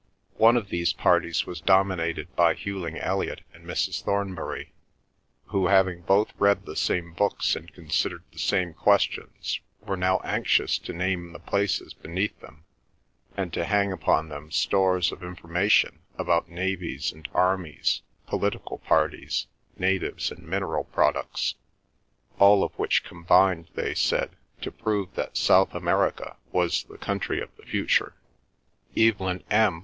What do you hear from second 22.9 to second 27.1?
combined, they said, to prove that South America was the